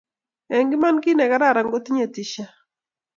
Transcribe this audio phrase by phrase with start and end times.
[0.57, 2.45] eng' iman kiy ne kararan kotinye tisha